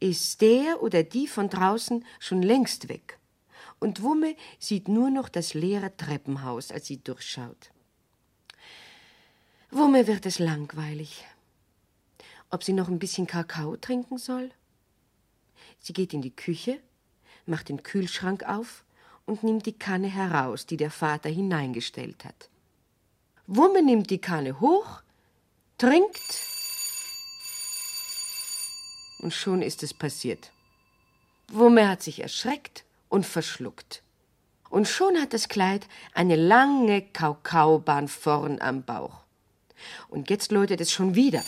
ist 0.00 0.40
der 0.40 0.82
oder 0.82 1.02
die 1.02 1.26
von 1.26 1.48
draußen 1.48 2.04
schon 2.20 2.42
längst 2.42 2.88
weg. 2.88 3.18
Und 3.80 4.02
Wumme 4.02 4.36
sieht 4.58 4.88
nur 4.88 5.10
noch 5.10 5.28
das 5.28 5.54
leere 5.54 5.96
Treppenhaus, 5.96 6.70
als 6.70 6.86
sie 6.86 7.02
durchschaut. 7.02 7.70
Wumme 9.70 10.06
wird 10.06 10.26
es 10.26 10.38
langweilig. 10.38 11.24
Ob 12.50 12.64
sie 12.64 12.72
noch 12.72 12.88
ein 12.88 12.98
bisschen 12.98 13.26
Kakao 13.26 13.76
trinken 13.76 14.18
soll? 14.18 14.50
Sie 15.78 15.92
geht 15.92 16.14
in 16.14 16.22
die 16.22 16.34
Küche, 16.34 16.80
macht 17.46 17.68
den 17.68 17.82
Kühlschrank 17.82 18.44
auf 18.44 18.84
und 19.28 19.42
nimmt 19.42 19.66
die 19.66 19.78
Kanne 19.78 20.08
heraus, 20.08 20.64
die 20.64 20.78
der 20.78 20.90
Vater 20.90 21.28
hineingestellt 21.28 22.24
hat. 22.24 22.48
Wumme 23.46 23.82
nimmt 23.82 24.10
die 24.10 24.20
Kanne 24.20 24.58
hoch, 24.58 25.02
trinkt 25.76 26.42
und 29.20 29.34
schon 29.34 29.60
ist 29.60 29.82
es 29.82 29.92
passiert. 29.92 30.50
Wumme 31.48 31.88
hat 31.88 32.02
sich 32.02 32.20
erschreckt 32.20 32.84
und 33.10 33.26
verschluckt. 33.26 34.02
Und 34.70 34.88
schon 34.88 35.20
hat 35.20 35.34
das 35.34 35.48
Kleid 35.48 35.86
eine 36.14 36.36
lange 36.36 37.02
Kakaobahn 37.02 38.08
vorn 38.08 38.60
am 38.60 38.82
Bauch. 38.82 39.24
Und 40.08 40.30
jetzt 40.30 40.52
läutet 40.52 40.80
es 40.80 40.90
schon 40.90 41.14
wieder. 41.14 41.42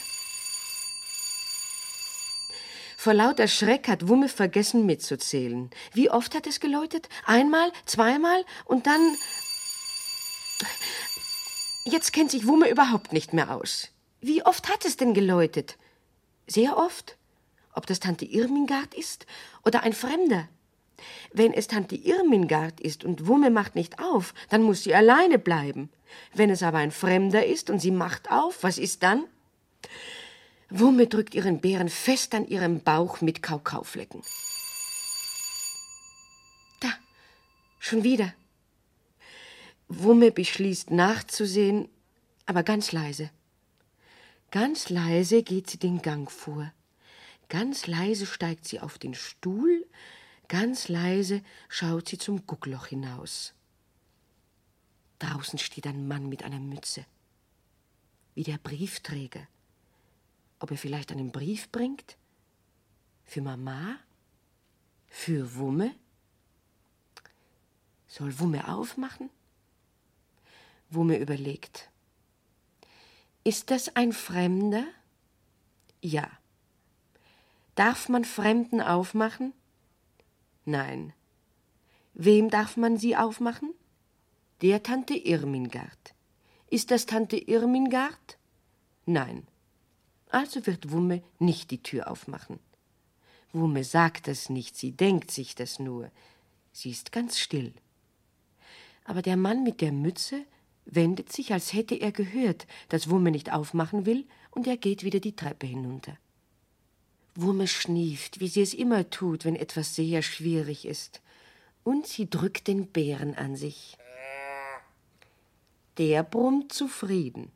Vor 3.01 3.15
lauter 3.15 3.49
Schreck 3.49 3.89
hat 3.89 4.09
Wumme 4.09 4.29
vergessen 4.29 4.85
mitzuzählen. 4.85 5.71
Wie 5.95 6.11
oft 6.11 6.35
hat 6.35 6.47
es 6.47 6.61
geläutet? 6.61 7.09
Einmal, 7.25 7.73
zweimal 7.87 8.45
und 8.67 8.87
dann. 8.87 9.01
Jetzt 11.87 12.13
kennt 12.13 12.31
sich 12.31 12.47
Wumme 12.47 12.69
überhaupt 12.69 13.15
nicht 13.15 13.33
mehr 13.33 13.57
aus. 13.57 13.89
Wie 14.21 14.45
oft 14.45 14.69
hat 14.69 14.85
es 14.85 14.99
denn 14.99 15.15
geläutet? 15.15 15.79
Sehr 16.47 16.77
oft? 16.77 17.17
Ob 17.73 17.87
das 17.87 18.01
Tante 18.01 18.27
Irmingard 18.27 18.93
ist 18.93 19.25
oder 19.65 19.83
ein 19.83 19.95
Fremder? 19.95 20.51
Wenn 21.33 21.55
es 21.55 21.69
Tante 21.69 21.97
Irmingard 21.97 22.83
ist 22.83 23.03
und 23.03 23.27
Wumme 23.27 23.49
macht 23.49 23.77
nicht 23.77 23.99
auf, 23.99 24.35
dann 24.51 24.63
muss 24.63 24.85
sie 24.85 24.95
alleine 24.95 25.39
bleiben. 25.39 25.89
Wenn 26.35 26.51
es 26.51 26.63
aber 26.63 26.77
ein 26.77 26.91
Fremder 26.91 27.47
ist 27.47 27.71
und 27.71 27.79
sie 27.79 27.93
macht 27.93 28.31
auf, 28.31 28.63
was 28.63 28.77
ist 28.77 29.03
dann? 29.03 29.25
Wumme 30.71 31.09
drückt 31.09 31.35
ihren 31.35 31.61
Bären 31.61 31.89
fest 31.89 32.33
an 32.33 32.47
ihrem 32.47 32.81
Bauch 32.81 33.21
mit 33.21 33.43
Kakaoflecken. 33.43 34.23
Da, 36.79 36.89
schon 37.81 38.05
wieder. 38.05 38.33
Wumme 39.89 40.31
beschließt 40.31 40.93
nachzusehen, 40.93 41.89
aber 42.47 42.63
ganz 42.63 42.93
leise. 42.93 43.31
Ganz 44.53 44.91
leise 44.91 45.43
geht 45.43 45.69
sie 45.69 45.79
den 45.79 46.03
Gang 46.03 46.31
vor. 46.31 46.73
Ganz 47.49 47.89
leise 47.89 48.27
steigt 48.27 48.65
sie 48.65 48.79
auf 48.79 48.97
den 48.97 49.15
Stuhl, 49.15 49.85
ganz 50.47 50.87
leise 50.87 51.43
schaut 51.69 52.09
sie 52.09 52.19
zum 52.19 52.47
Guckloch 52.47 52.87
hinaus. 52.87 53.55
Draußen 55.19 55.59
steht 55.59 55.89
ein 55.89 56.07
Mann 56.07 56.29
mit 56.29 56.45
einer 56.45 56.61
Mütze, 56.61 57.05
wie 58.35 58.45
der 58.45 58.59
Briefträger 58.59 59.49
ob 60.61 60.71
er 60.71 60.77
vielleicht 60.77 61.11
einen 61.11 61.33
Brief 61.33 61.71
bringt? 61.73 62.17
Für 63.25 63.43
Mama? 63.43 63.99
Für 65.09 65.57
Wumme? 65.57 65.95
Soll 68.07 68.39
Wumme 68.39 68.69
aufmachen? 68.69 69.31
Wumme 70.91 71.19
überlegt. 71.19 71.91
Ist 73.45 73.71
das 73.71 73.97
ein 73.97 74.13
Fremder? 74.13 74.85
Ja. 76.03 76.29
Darf 77.75 78.09
man 78.09 78.25
Fremden 78.25 78.81
aufmachen? 78.81 79.53
Nein. 80.65 81.13
Wem 82.15 82.51
darf 82.51 82.77
man 82.77 82.99
sie 82.99 83.17
aufmachen? 83.17 83.73
Der 84.61 84.83
Tante 84.83 85.15
Irmingard. 85.15 86.15
Ist 86.69 86.91
das 86.91 87.07
Tante 87.07 87.37
Irmingard? 87.37 88.39
Nein. 89.07 89.47
Also 90.31 90.67
wird 90.67 90.91
Wumme 90.93 91.23
nicht 91.39 91.71
die 91.71 91.83
Tür 91.83 92.11
aufmachen. 92.11 92.61
Wumme 93.53 93.83
sagt 93.83 94.29
das 94.29 94.49
nicht, 94.49 94.77
sie 94.77 94.93
denkt 94.93 95.31
sich 95.31 95.55
das 95.55 95.79
nur. 95.79 96.11
Sie 96.73 96.91
ist 96.91 97.11
ganz 97.11 97.39
still. 97.39 97.73
Aber 99.05 99.23
der 99.23 99.37
Mann 99.37 99.65
mit 99.65 99.81
der 99.81 99.91
Mütze 99.91 100.45
wendet 100.85 101.33
sich, 101.33 101.53
als 101.53 101.73
hätte 101.73 101.97
er 101.97 102.13
gehört, 102.13 102.67
dass 102.89 103.11
Wumme 103.11 103.31
nicht 103.33 103.53
aufmachen 103.53 104.07
will, 104.07 104.25
und 104.53 104.67
er 104.67 104.77
geht 104.77 105.05
wieder 105.05 105.21
die 105.21 105.35
Treppe 105.35 105.67
hinunter. 105.67 106.17
Wumme 107.35 107.67
schnieft, 107.67 108.41
wie 108.41 108.49
sie 108.49 108.63
es 108.63 108.75
immer 108.75 109.11
tut, 109.11 109.45
wenn 109.45 109.57
etwas 109.57 109.95
sehr 109.95 110.23
schwierig 110.23 110.85
ist, 110.85 111.21
und 111.85 112.07
sie 112.07 112.29
drückt 112.29 112.69
den 112.69 112.87
Bären 112.87 113.35
an 113.35 113.57
sich. 113.57 113.97
Der 115.99 116.23
brummt 116.23 116.73
zufrieden. 116.73 117.51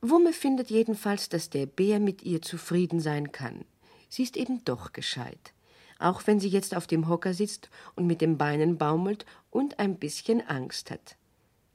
Wumme 0.00 0.32
findet 0.32 0.70
jedenfalls, 0.70 1.28
dass 1.28 1.50
der 1.50 1.66
Bär 1.66 2.00
mit 2.00 2.22
ihr 2.22 2.42
zufrieden 2.42 3.00
sein 3.00 3.32
kann. 3.32 3.64
Sie 4.08 4.22
ist 4.22 4.36
eben 4.36 4.64
doch 4.64 4.92
gescheit. 4.92 5.52
Auch 5.98 6.26
wenn 6.26 6.40
sie 6.40 6.48
jetzt 6.48 6.74
auf 6.74 6.86
dem 6.86 7.08
Hocker 7.08 7.32
sitzt 7.32 7.70
und 7.94 8.06
mit 8.06 8.20
den 8.20 8.36
Beinen 8.36 8.76
baumelt 8.76 9.24
und 9.50 9.78
ein 9.78 9.96
bisschen 9.96 10.46
Angst 10.46 10.90
hat. 10.90 11.16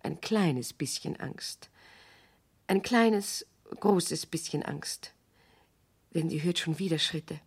Ein 0.03 0.21
kleines 0.21 0.73
bisschen 0.73 1.19
Angst. 1.19 1.69
Ein 2.67 2.81
kleines, 2.81 3.45
großes 3.79 4.27
bisschen 4.27 4.63
Angst. 4.63 5.13
Denn 6.13 6.29
sie 6.29 6.43
hört 6.43 6.59
schon 6.59 6.77
wieder 6.79 6.99
Schritte. 6.99 7.39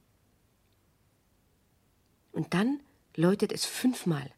Und 2.32 2.52
dann 2.54 2.80
läutet 3.14 3.52
es 3.52 3.64
fünfmal. 3.64 4.30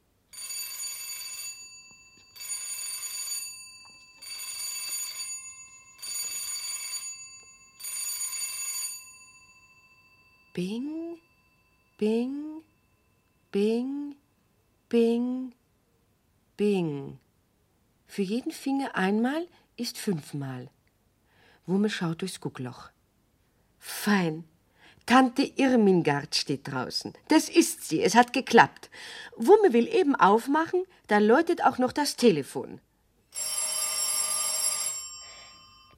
Bing, 10.57 11.19
Bing, 11.99 12.62
Bing, 13.53 14.16
Bing, 14.88 15.53
Bing. 16.57 17.19
Für 18.07 18.23
jeden 18.23 18.53
Finger 18.53 18.97
einmal 18.97 19.49
ist 19.77 19.99
fünfmal. 19.99 20.71
Wumme 21.66 21.90
schaut 21.90 22.23
durchs 22.23 22.40
Guckloch. 22.40 22.88
Fein. 23.79 24.45
Tante 25.05 25.42
Irmingard 25.42 26.35
steht 26.35 26.66
draußen. 26.69 27.12
Das 27.29 27.51
ist 27.51 27.87
sie. 27.87 28.03
Es 28.03 28.14
hat 28.14 28.33
geklappt. 28.33 28.88
Wumme 29.37 29.75
will 29.75 29.87
eben 29.87 30.16
aufmachen, 30.16 30.85
da 31.07 31.19
läutet 31.19 31.64
auch 31.64 31.77
noch 31.77 31.92
das 31.92 32.16
Telefon. 32.16 32.81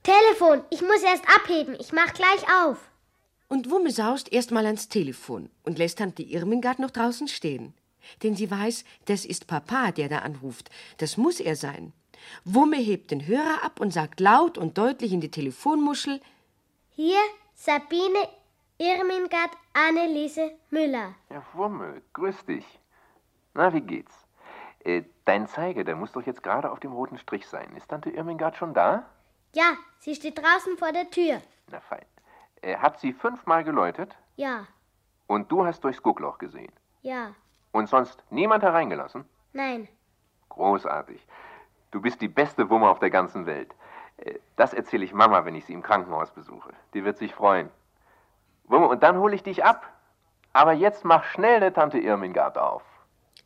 Telefon, 0.03 0.65
ich 0.71 0.83
muss 0.83 1.03
erst 1.03 1.29
abheben. 1.29 1.77
Ich 1.79 1.93
mach 1.93 2.13
gleich 2.13 2.43
auf. 2.65 2.88
Und 3.49 3.71
Wumme 3.71 3.91
saust 3.91 4.31
erst 4.31 4.51
mal 4.51 4.67
ans 4.67 4.89
Telefon 4.89 5.51
und 5.65 5.79
lässt 5.79 5.99
Tante 5.99 6.23
Irmingard 6.23 6.79
noch 6.79 6.91
draußen 6.91 7.29
stehen. 7.29 7.75
Denn 8.23 8.37
sie 8.37 8.51
weiß, 8.51 8.85
das 9.07 9.25
ist 9.25 9.47
Papa, 9.47 9.91
der 9.93 10.09
da 10.09 10.19
anruft. 10.19 10.71
Das 10.99 11.17
muss 11.17 11.41
er 11.41 11.57
sein. 11.57 11.93
Wumme 12.45 12.77
hebt 12.77 13.11
den 13.11 13.27
Hörer 13.27 13.65
ab 13.65 13.81
und 13.81 13.93
sagt 13.93 14.21
laut 14.21 14.59
und 14.59 14.77
deutlich 14.77 15.13
in 15.13 15.21
die 15.21 15.31
Telefonmuschel: 15.31 16.21
Hier 16.91 17.19
Sabine 17.55 18.29
Irmingard 18.77 19.53
Anneliese 19.73 20.53
Müller. 20.71 21.15
Ja, 21.31 21.43
Wumme, 21.55 22.03
grüß 22.13 22.45
dich. 22.47 22.65
Na, 23.55 23.73
wie 23.73 23.81
geht's? 23.81 24.13
Äh, 24.85 25.03
dein 25.25 25.47
Zeiger, 25.49 25.85
der 25.85 25.97
muss 25.97 26.13
doch 26.13 26.25
jetzt 26.27 26.43
gerade 26.43 26.71
auf 26.71 26.81
dem 26.81 26.93
roten 26.93 27.19
Strich 27.19 27.47
sein. 27.47 27.75
Ist 27.77 27.89
Tante 27.89 28.11
Irmingard 28.11 28.57
schon 28.57 28.75
da? 28.75 29.09
Ja, 29.55 29.77
sie 29.99 30.15
steht 30.15 30.39
draußen 30.39 30.77
vor 30.77 30.93
der 30.93 31.11
Tür. 31.11 31.41
Na 31.71 31.81
fein. 31.81 32.05
Äh, 32.63 32.77
hat 32.77 32.99
sie 33.01 33.13
fünfmal 33.13 33.65
geläutet? 33.65 34.17
Ja, 34.37 34.67
Und 35.27 35.51
du 35.53 35.65
hast 35.67 35.83
durchs 35.85 36.03
Guckloch 36.03 36.39
gesehen? 36.39 36.73
ja, 37.03 37.35
Und 37.73 37.89
sonst 37.89 38.23
niemand 38.31 38.63
hereingelassen? 38.63 39.25
nein. 39.53 39.89
Großartig. 40.51 41.25
Du 41.91 42.01
bist 42.01 42.21
die 42.21 42.29
beste 42.29 42.69
Wumme 42.71 42.89
auf 42.89 42.99
der 42.99 43.11
ganzen 43.11 43.47
Welt. 43.47 43.75
Äh, 44.17 44.39
Das 44.57 44.73
erzähle 44.75 45.05
ich 45.05 45.13
Mama, 45.15 45.45
wenn 45.45 45.55
ich 45.55 45.65
sie 45.67 45.73
im 45.73 45.83
Krankenhaus 45.83 46.31
besuche. 46.33 46.73
Die 46.95 47.05
wird 47.05 47.17
sich 47.19 47.35
freuen. 47.35 47.71
Wumme, 48.65 48.89
und 48.89 49.03
dann 49.03 49.19
hole 49.19 49.35
ich 49.35 49.43
dich 49.43 49.65
ab. 49.65 49.87
Aber 50.53 50.73
jetzt 50.73 51.05
mach 51.05 51.23
schnell 51.25 51.57
eine 51.57 51.73
Tante 51.73 51.99
Irmingard 51.99 52.59
auf. 52.59 52.83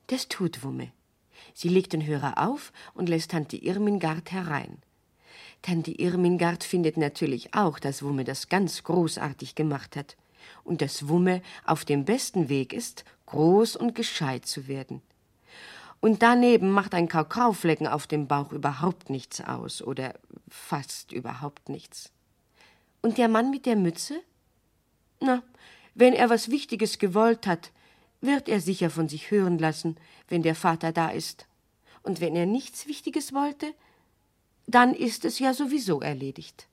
Das 0.06 0.28
tut 0.28 0.64
Wumme. 0.64 0.90
Sie 1.54 1.68
legt 1.68 1.92
den 1.92 2.06
Hörer 2.06 2.34
auf 2.36 2.72
und 2.94 3.08
lässt 3.08 3.32
Tante 3.32 3.56
Irmingard 3.56 4.32
herein. 4.32 4.80
Tante 5.62 5.92
Irmingard 5.92 6.64
findet 6.64 6.96
natürlich 6.96 7.54
auch, 7.54 7.78
dass 7.78 8.02
Wumme 8.02 8.24
das 8.24 8.48
ganz 8.48 8.82
großartig 8.82 9.54
gemacht 9.54 9.96
hat 9.96 10.16
und 10.64 10.82
dass 10.82 11.08
Wumme 11.08 11.40
auf 11.64 11.84
dem 11.84 12.04
besten 12.04 12.48
Weg 12.48 12.72
ist, 12.72 13.04
groß 13.26 13.76
und 13.76 13.94
gescheit 13.94 14.44
zu 14.44 14.66
werden. 14.66 15.02
Und 16.00 16.22
daneben 16.22 16.70
macht 16.70 16.94
ein 16.94 17.08
Kakaoflecken 17.08 17.86
auf 17.86 18.08
dem 18.08 18.26
Bauch 18.26 18.52
überhaupt 18.52 19.08
nichts 19.08 19.40
aus 19.40 19.80
oder 19.80 20.14
fast 20.48 21.12
überhaupt 21.12 21.68
nichts. 21.68 22.10
Und 23.02 23.18
der 23.18 23.28
Mann 23.28 23.50
mit 23.50 23.66
der 23.66 23.76
Mütze? 23.76 24.20
Na, 25.20 25.44
wenn 25.94 26.12
er 26.12 26.28
was 26.28 26.50
Wichtiges 26.50 26.98
gewollt 26.98 27.46
hat, 27.46 27.70
wird 28.20 28.48
er 28.48 28.60
sicher 28.60 28.90
von 28.90 29.08
sich 29.08 29.30
hören 29.30 29.58
lassen, 29.58 29.96
wenn 30.28 30.42
der 30.42 30.56
Vater 30.56 30.90
da 30.90 31.10
ist. 31.10 31.46
Und 32.02 32.20
wenn 32.20 32.34
er 32.34 32.46
nichts 32.46 32.88
Wichtiges 32.88 33.32
wollte, 33.32 33.72
dann 34.74 34.94
ist 34.94 35.24
es 35.24 35.38
ja 35.38 35.54
sowieso 35.54 36.00
erledigt. 36.00 36.66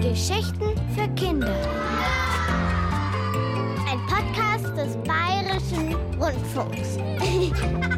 Geschichten 0.00 0.74
für 0.94 1.08
Kinder. 1.14 1.56
Ein 3.88 4.00
Podcast 4.06 4.76
des 4.76 4.96
Bayerischen 5.04 5.94
Rundfunks. 6.20 6.98